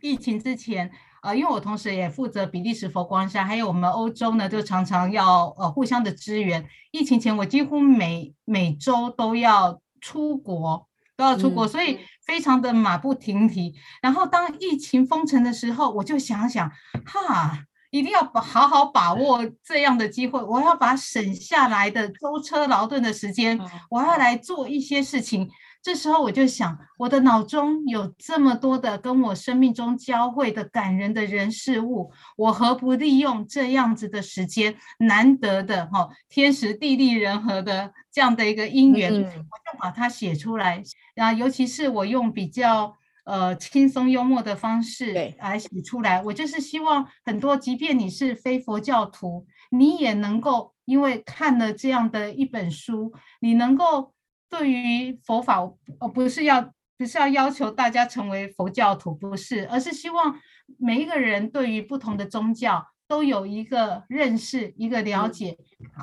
[0.00, 0.90] 疫情之前，
[1.22, 6.66] 呃，因为我同时也负责比利时佛光山，还有我们欧洲呢，就常常要呃互相的支援。
[6.90, 13.74] 疫情前，我几乎每每周都要出国，都要出国，嗯、所以非常的马不停蹄。
[14.00, 16.70] 然后当疫情封城的时候，我就想想，
[17.04, 17.58] 哈，
[17.90, 25.50] 一定要把好好把握这样的机会，我要把省下来的舟车劳顿的时间，我要来做一些事情。
[25.82, 40.80] 这时候我就想，我的脑中有这么多的跟我生命中交汇的感人的人事物，我何不利用这样子的时间，难得的哈天时地利人和的这样的一个因缘，嗯、我就把它写出来。
[41.16, 54.12] 啊，尤其是我用比较呃轻松幽默的方式来写出来，我就是希望很多，即便你是非佛教徒，你也能够因为看了这样的一本书，你能够。
[54.52, 55.62] 对于佛法，
[55.98, 56.60] 呃，不是要
[56.98, 60.38] 不是要要求大家成为佛教徒，不是，而是希望
[60.76, 65.56] 每一个人对于不同的宗教都有一个认识，一个了解。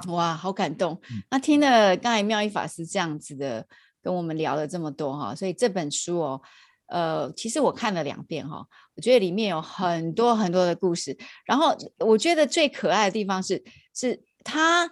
[0.07, 0.99] 哇，好感动！
[1.29, 3.67] 那听了刚才妙一法师这样子的
[4.01, 6.41] 跟我们聊了这么多哈，所以这本书哦，
[6.87, 11.15] 呃，其实我看了两遍哈，我觉得里面有很多很多的故事。
[11.45, 14.89] 然后我觉得最可爱的地方是，是他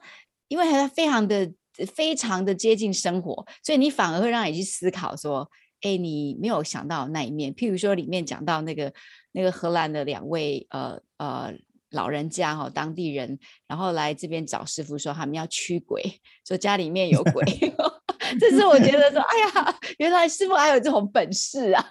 [0.48, 1.52] 因为他非常的。
[1.86, 5.50] 非常的接近生活，所以你反而会让你去思考说，
[5.82, 7.54] 哎，你没有想到那一面。
[7.54, 8.92] 譬如说，里面讲到那个
[9.32, 11.54] 那个荷兰的两位呃呃
[11.92, 13.38] 老人家哈、哦，当地人，
[13.68, 16.04] 然后来这边找师傅说他们要驱鬼，
[16.46, 17.46] 说家里面有鬼。
[18.40, 21.86] 这是我觉得说，哎呀，原来师傅还有这种本事啊！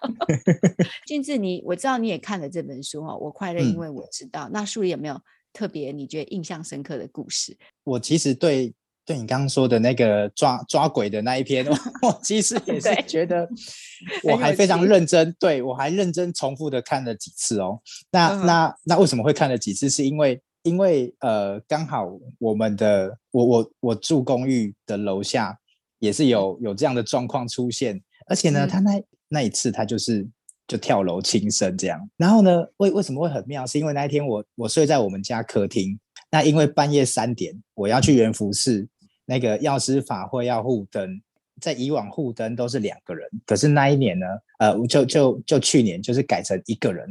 [1.06, 4.48] 俊智，你我知道你也看了这本书哈、哦，我快乐，因为我知道。
[4.48, 5.18] 嗯、那书里有没有
[5.52, 7.56] 特别你觉得印象深刻的故事？
[7.84, 8.74] 我其实对。
[9.06, 11.64] 对你刚刚说的那个抓抓鬼的那一篇，
[12.02, 13.48] 我其实也是觉得，
[14.24, 17.80] 我还非常认真，对，我还认真重复的看了几次哦。
[18.10, 19.88] 那那那为什么会看了几次？
[19.88, 25.56] 是因为因为呃，刚好我们的我我我住公寓的楼下
[26.00, 30.26] 也是有有这样的状况出现，而且呢，他那那一次他就是
[30.66, 32.10] 就跳楼轻生这样。
[32.16, 33.64] 然后呢，为为什么会很妙？
[33.64, 35.96] 是因为那一天我我睡在我们家客厅，
[36.28, 38.88] 那因为半夜三点我要去圆福寺。
[39.26, 41.20] 那个药师法会要护灯，
[41.60, 44.26] 在以往护灯都是两个人，可是那一年呢，
[44.60, 47.04] 呃，就就就去年就是改成一个人。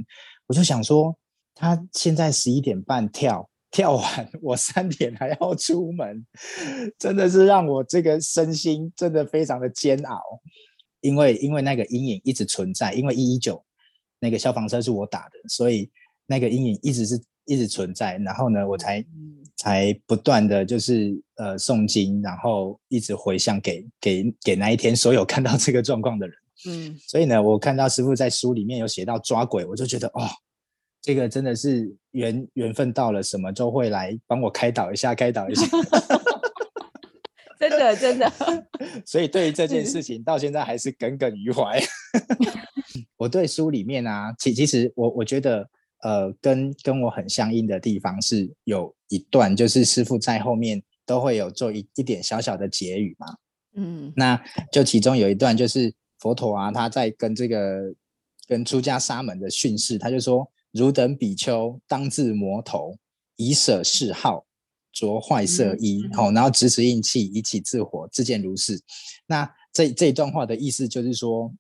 [0.48, 1.14] 我就想说，
[1.54, 6.26] 他现在十一点半跳跳完，我三点还要出门，
[6.98, 10.22] 真的是让我这个身心真的非常的煎熬，
[11.02, 13.62] 因为因为那个阴影一直存在，因为一一九
[14.20, 15.92] 那个消防车是我打的，所以
[16.26, 19.06] 那个阴影一直是一直存在，然后呢，我才。
[19.58, 26.38] 才不断的就是呃诵经，然后一直回向给给给那一天所有看到这个状况的人。
[26.68, 30.28] 嗯，所以呢，我看到师傅在书里面有写到抓鬼，我就觉得哦，
[31.02, 35.66] 这个真的是缘缘分到了，什么都会来帮我开导一下，开导一下。
[37.60, 38.32] 真的真的。
[39.06, 41.82] 所以对于这件事情，到现在还是耿耿于怀。
[43.18, 45.70] 我对书里面啊，其其实我我觉得。
[46.06, 53.26] 呃，跟跟我很相应的地方是有一段，就是师傅在后面都会有做一一点小小的结语嘛。
[53.74, 54.40] 嗯，那
[54.72, 57.92] 就其中有一段就是佛陀啊，他在跟这个
[58.48, 62.96] 跟出家沙门的训示，他就说：“汝等比丘当自魔头，
[63.38, 64.46] 以舍嗜好，
[64.94, 68.80] 着坏色衣，好、嗯哦，然后执持印器，以起自火，自见如是。”
[69.26, 71.52] 那这这一段话的意思就是说，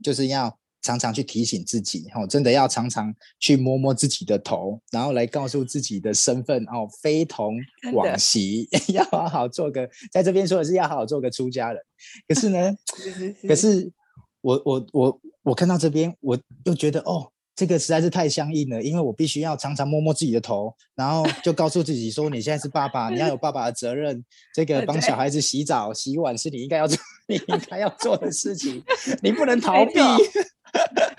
[0.00, 0.56] 就是要。
[0.88, 7.58] 常常去提醒自己，哦，真的要常常去摸摸自己的头，然后来告诉自己的身份，哦，非同
[7.92, 11.82] 往昔， 要好好做个，在这边说的是要好好做个出家人。
[12.26, 13.92] 可是呢， 是是是可是
[14.40, 17.30] 我我我我看到这边，我又觉得哦。
[17.58, 24.24] 这个实在是太相应了，因为我必须要常常摸摸自己的头，然后就告诉自己说：“你现在是爸爸，你要有爸爸的责任。
[24.54, 26.96] 这个帮小孩子洗澡、洗碗是你应该要做、
[27.26, 28.80] 你应该要做的事情，
[29.20, 29.94] 你不能逃避。”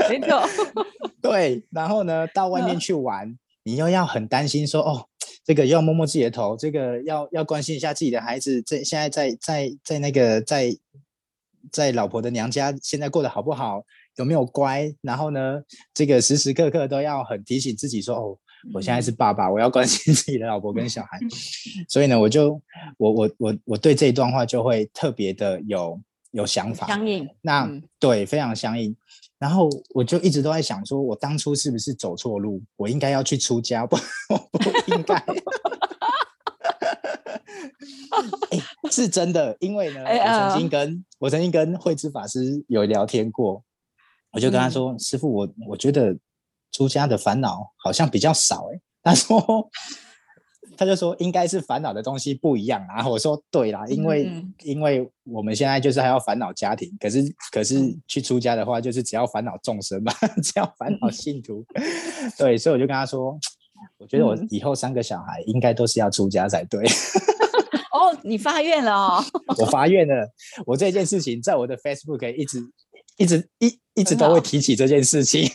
[0.09, 0.41] 没错，
[1.21, 1.63] 对。
[1.71, 5.07] 然后呢，到外面去玩，你又要很担心说：“哦，
[5.43, 10.75] 这个又要摸摸自己的头，这个要要关心一下自己的孩子，这现在在在在那个在
[11.71, 13.83] 在老婆的娘家，现在过得好不好？”
[14.15, 14.93] 有没有乖？
[15.01, 15.61] 然后呢，
[15.93, 18.37] 这个时时刻刻都要很提醒自己说：“哦，
[18.73, 21.17] 我现在是爸爸，我要关心自己的老婆跟小孩。
[21.87, 22.61] ”所以呢，我就
[22.97, 25.97] 我我我我对这一段话就会特别的有
[26.31, 26.85] 有想法。
[26.87, 27.29] 相应。
[27.41, 28.93] 那、嗯、对，非常相应。
[29.39, 32.61] 然后我就一直都在想说，我当初是不是走错路？
[32.75, 33.95] 我应该要去出家，不，
[34.29, 35.15] 我不应该。
[38.51, 38.59] 哎，
[38.91, 43.63] 是真的，因为呢，我曾经跟、哎、我曾经跟慧知法师有聊天过。
[44.31, 46.15] 我就跟他说：“嗯、师父，我我觉得
[46.71, 49.69] 出家的烦恼好像比较少。”哎，他说，
[50.79, 52.81] 他就说应该是烦恼的东西不一样。
[52.87, 61.65] 然 后我说：“对啦，因为、嗯、因为我们现在就是还要烦恼家庭，可是可是去出家的话，就是只要烦恼众生嘛， 只要烦恼信徒。
[61.73, 61.83] 嗯
[62.39, 63.37] ”对，所以我就跟他说
[63.99, 66.85] ：“我觉得我以后三个小孩应该都是要出家才对。”
[67.91, 69.23] 哦，你发愿了哦！
[69.59, 70.25] 我发愿了，
[70.65, 72.63] 我这件事情在我的 Facebook 一直。
[73.17, 75.45] 一直一一直都会提起这件事情。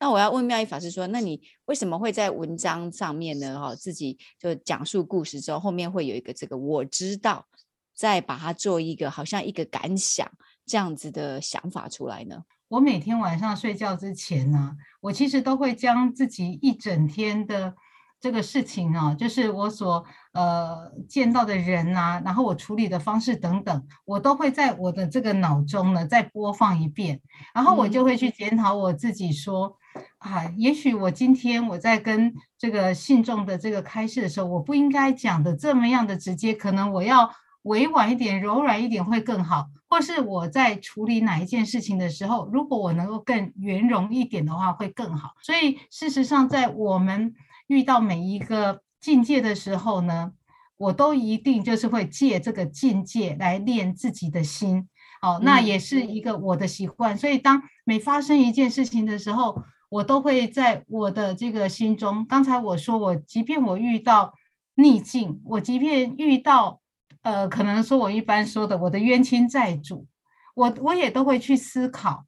[0.00, 3.60] 那我要问妙一法师说，那你为什么会在文章上面呢？
[3.60, 7.46] 哈，自己就讲述故事之后，后面会有一个这个我知道，
[7.94, 10.26] 再把它做一个好像一个感想
[10.64, 12.42] 这样子的想法出来呢？
[12.68, 17.74] 我每天晚上睡觉之前呢，我其实都会将自己一整天的。
[18.22, 27.18] 这个事情啊，就是我所呃见到的人呐、啊，然后我处理的方式等等，我都会在我的这个脑中呢再播放一遍，
[27.54, 29.76] 然后我就会去检讨我自己说，说
[30.18, 37.30] 啊，也许我今天我在跟这个信众的这个开示的时候，我不应该讲的这么样的直接，可能我要
[37.62, 45.34] 委婉一点、柔软一点会更好，或是我在处理哪一件事情的时候，如果我能够更圆融一点的话会更好。
[45.42, 47.34] 所以事实上，在我们
[47.66, 50.32] 遇到每一个境界的时候呢，
[50.76, 54.88] 我都一定就是会借这个境界来练自己的心，
[55.22, 57.16] 哦，那也是一个我的习惯。
[57.16, 62.24] 所以当每发生一件事情的时候，我都会在我的这个心中。
[62.26, 64.32] 刚才我说，我即便我遇到
[64.76, 66.80] 逆境，我即便遇到
[67.20, 70.06] 呃，可能说我一般说的我的冤亲债主，
[70.54, 72.24] 我我也都会去思考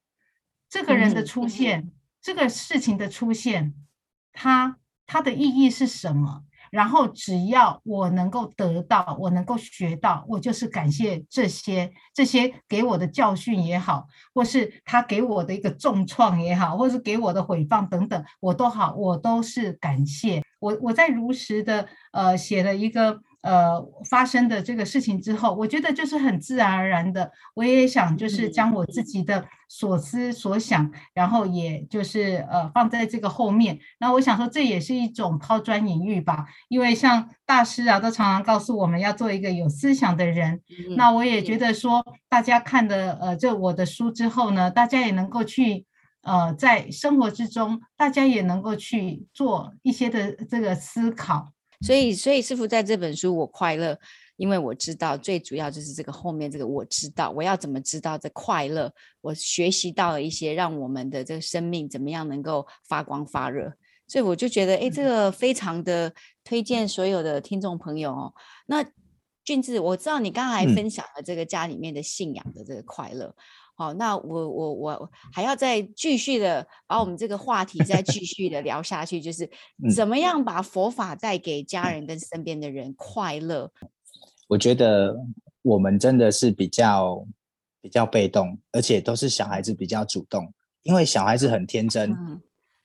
[0.68, 3.72] 这个人的出现，嗯、这个事情的出现，
[4.35, 4.77] 他。
[5.05, 6.44] 它的意义是什么？
[6.73, 20.43] 然后只要我能够得到，我能够学到，我就是感谢这些这些给我的教训也好，或是他给我的一个重创也好，或是给我的毁谤等等，我都好，我都是感谢。
[20.59, 23.21] 我我在如实的呃写了一个。
[23.43, 33.79] 呃，发生的这个事情之后，我觉得就是很自然而然的，我也想就是将我自己的所思所想，然后也就是呃放在这个后面。
[33.99, 40.61] 那我想说，这也是一种抛砖引玉吧，因为像大师啊，都常常告诉我们要做一个有思想的人。
[40.97, 45.85] 那我也觉得说，大家看的呃这我的书之后呢，大家也能够去
[46.23, 51.53] 呃在生活之中，大家也能够去做一些的这个思考。
[51.83, 53.99] 所以，所以师傅在这本书我快乐，
[54.37, 58.92] 因为我知道最主要就是这个后面这个我知道，我要怎么知道这快乐？
[59.21, 63.73] 我学习到了一些让我们的这个生命怎么样能够发光发热，
[64.07, 66.12] 所以我就觉得，哎，这个非常的
[66.45, 68.33] 推荐所有的听众朋友哦。
[68.66, 68.85] 那
[69.45, 73.35] 俊智，我知道你刚才分享了这个家里面的信仰的这个快乐。
[73.75, 79.48] 好，那我我我还要再继续的把我们这个话题再继续的聊下去，就是
[79.96, 83.73] 怎么样把佛法带给家人跟身边的人快乐。
[84.48, 85.16] 我觉得
[85.62, 87.27] 我们真的是比较
[87.81, 90.52] 比较被动，而且都是小孩子比较主动，
[90.83, 92.40] 因为小孩子很天真，嗯、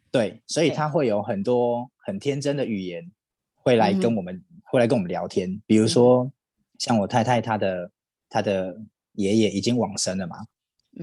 [0.09, 3.11] 对，所以他会有很多很天真的语言
[3.55, 6.31] 会来跟我们、嗯、会来跟我们聊天，比如说
[6.79, 7.91] 像我太太她的
[8.29, 8.79] 她的
[9.13, 10.37] 爷爷已经往生了嘛。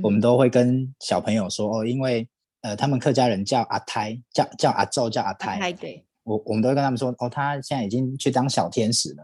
[0.03, 2.29] 我们都会跟小朋友说哦，因为
[2.63, 5.73] 呃，他们客家人叫阿胎，叫叫阿昼，叫阿胎。
[5.73, 9.23] 对，我我们都会跟他们说哦，他现在已经去当小天使了。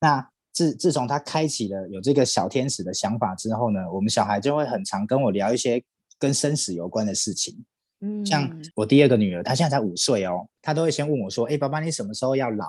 [0.00, 5.82] 那自自从他开启了有这个小天使的想法之后呢，我们小孩就会很常跟我聊一些
[6.18, 7.64] 跟生死有关的事情。
[8.00, 12.68] 嗯，像我第二个女儿，她现在才五岁哦，她都会先问我说：“哎，爸爸，你什么时候要老？”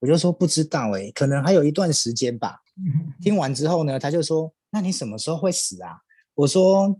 [0.00, 2.58] 我就说不知道，哎，可能还有一段时间吧。
[3.20, 5.98] 听完之后呢，她就说：“那你什么时候会死啊？”
[6.36, 6.96] 我说：“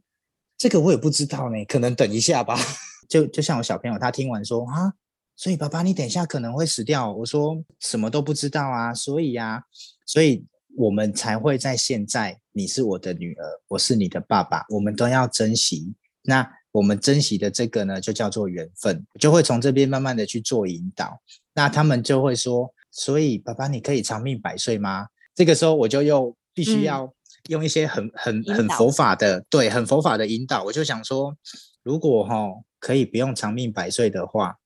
[0.57, 2.59] 这个我也不知道呢，可能等一下吧。
[3.09, 4.93] ”就就像我小朋友，他听完说：“啊，
[5.37, 9.63] 所以爸爸，你等一下可能会死掉。”我说：“什么都不知道啊。”所以呀，
[10.07, 15.95] 所以我们才会在现在，你是我的女儿，我是你的爸爸，我们都要珍惜。
[16.23, 21.21] 那我们珍惜的这个呢，就叫做缘分，就会从这边慢慢的去做引导。
[21.55, 27.13] 那他们就会说：“所以爸爸，你可以长命百岁吗？”这个时候我就又必须要
[27.49, 30.63] 用一些很很很佛法的，对，很佛法的引导。
[30.65, 31.37] 我就想说，
[31.83, 34.57] 如果哈可以不用长命百岁的话，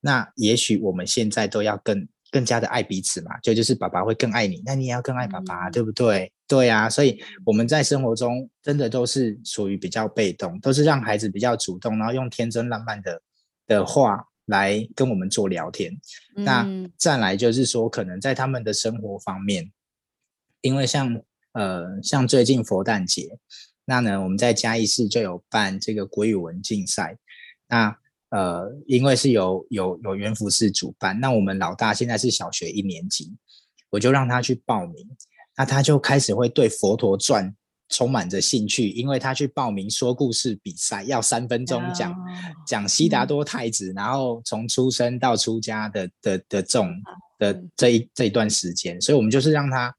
[0.00, 3.38] 那也许我们现在都要更更加的爱彼此嘛。
[3.40, 6.32] 就就是爸爸会更爱你，那你也要更爱爸爸，对不对？
[6.46, 13.20] 对啊，所以我们在生活中真的都是属于比较被动，都是让孩子比较主动，然后用天真浪漫的
[13.66, 15.92] 的话来跟我们做聊天。
[16.36, 16.66] 嗯、那
[16.96, 19.70] 再来就是说，可能在他们的生活方面，
[20.62, 21.20] 因为像
[21.58, 23.28] 呃像最近佛诞节，
[23.84, 27.18] 那呢我们在嘉义市就有办这个国语文竞赛。
[27.68, 27.96] 那
[28.30, 33.34] 呃因为是由有有元福寺主办，那我们老大现在是小学一年级，
[33.90, 34.94] 我就让他去报名。
[35.56, 37.50] 那他就开始会对《佛陀传》
[37.88, 42.14] 充满着兴趣，因为他去报名说故事比赛，要三分钟讲
[42.64, 46.94] 讲悉达多太子，然后从出生到出家的的的这种
[47.40, 49.92] 的这一这一段时间，所以我们就是让他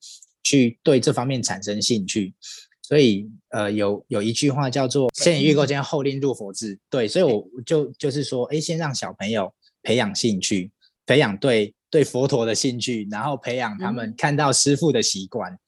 [0.49, 2.33] 去对这方面产生兴趣。
[2.81, 10.71] 所以呃，有有一句话叫做“先以欲构间，后令入佛智”，对，所以我就就是说，哎，先让小朋友培养兴趣，
[11.05, 11.73] 培养对。
[11.91, 15.59] 对佛陀的兴趣，然后培养他们看到师父的习惯，嗯、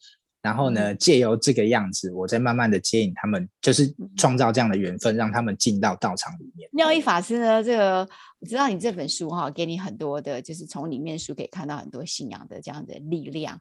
[0.44, 6.70] 然后呢，借由这个样子，我再慢慢的接引他们，就是创造这样的缘分，让他们进到道场里面。
[6.72, 8.08] 妙一法师呢，这个
[8.40, 13.60] 我知道你这本书哈，给你很多的，就是从里面书可以看到很多信仰的这样的力量。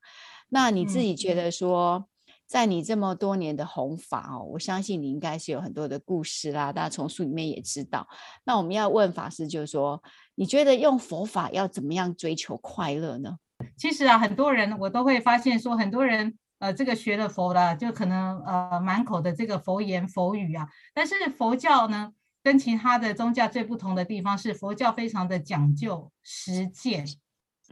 [0.50, 2.06] 那你自己觉得说，
[2.46, 8.06] 在你这么多年的弘法哦，我相信你应该是有很多的故事啦，大家从书里面也知道。
[8.44, 10.02] 那我们要问法师，就是说。
[10.36, 13.36] 你觉得用佛法要怎么样追求快乐呢？
[13.76, 20.66] 其实啊，很多人我都会发现说，很多人呃，这个学了佛了，就可能呃满口的这个佛言佛语啊。
[20.94, 27.04] 但是佛教呢，跟其他的宗教最不同的地方是，佛教非常的讲究实践。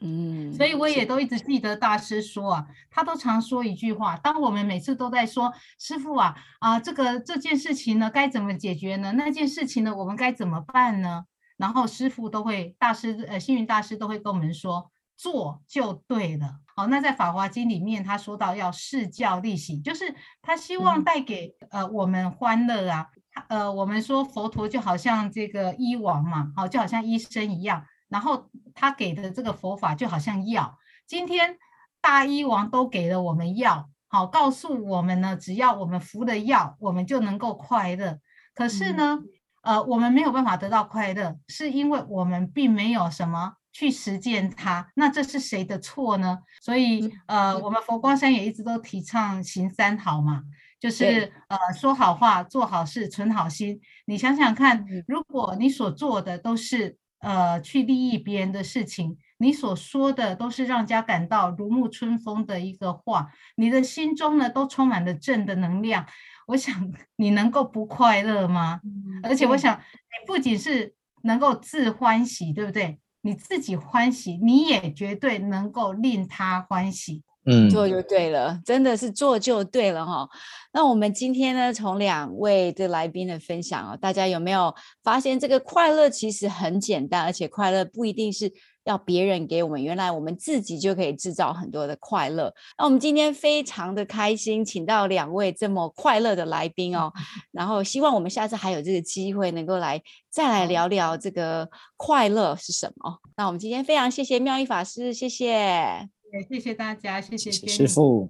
[0.01, 9.13] 嗯，所以我也都一直记得大师说啊，他都常说一句话：当我们每次都在说师傅啊啊，这个这件事情呢该怎么解决呢？
[9.13, 11.25] 那件事情呢，我们该怎么办呢？
[11.57, 16.61] 然后师傅都会，大师呃，星云大师都会跟我们说，做就对了。
[16.77, 23.09] 好，那在《法华经》里面，他说到要示教利行，就是他希望带给呃我们欢乐啊。
[23.49, 27.85] 呃，我们说佛陀就好像这个医王嘛，好，就好像医生一样。
[28.09, 30.79] 然后他给的这个佛法就好像药。
[31.07, 31.57] 今天
[32.01, 38.19] 大医王都给了我们药，好，告诉我们呢，只要我们服了药，我们就能够快乐。
[38.55, 39.29] 可是呢，嗯
[39.63, 44.91] 呃，我们没有办法得到快乐，是因为我们并没有什么去实践它。
[44.95, 46.39] 那这是谁的错呢？
[46.61, 50.43] 所以，呃，我们佛光山也一直都提倡行三好嘛，
[50.81, 53.81] 就是呃，说好话，做好事，存好心。
[54.07, 66.07] 你想想看，如果你所做的都是呃去利益别人的事情，你所说的都是让人家感到如沐春风的一个话，你的心中呢都充满了正的能量。
[66.47, 68.81] 我想你能够不快乐吗？
[68.85, 72.99] 嗯、而且我想你不仅是能够自欢喜，对不对？
[73.21, 77.23] 你自己欢喜，你也绝对能够令他欢喜。
[77.49, 80.29] 嗯，做就对了，真的是做就对了哈。
[80.73, 88.53] 那我们今天呢，从两位的来宾的分享啊，大家有没有发现这个快乐其实很简单，而且快乐不一定是。
[88.85, 92.51] 要别人给我们，原来我们自己就可以制造很多的快乐。
[92.79, 97.13] 那我们今天非常的开心，请到两位这么快乐的来宾哦。
[97.53, 101.69] 然后希望我们下次还有这个机会，能够来再来聊聊这个
[101.99, 103.19] 快乐是什么。
[103.37, 106.09] 那我们今天非常谢谢妙一法师，谢谢，也
[106.49, 108.29] 谢谢大家，谢谢师傅，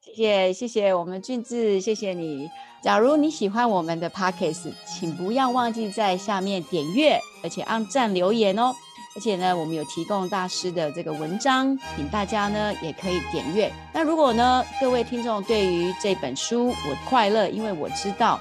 [0.00, 2.48] 谢谢 谢谢我们俊志，谢谢你。
[2.82, 8.74] 假如你喜欢我们的 Podcast，请不要忘记在下面点阅，而且按赞留言哦。
[9.16, 13.72] 而且呢，我们有提供大师的这个文章，请大家呢也可以点阅。
[13.92, 18.40] 那如果呢，各位听众对于这本书《我快乐》，因为我知道，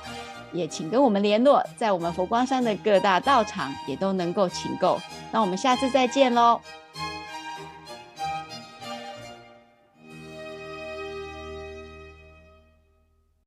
[0.52, 5.00] 也请跟我们联络，在我们佛光山的各大道场也都能够请购。
[5.32, 6.60] 那我们下次再见喽。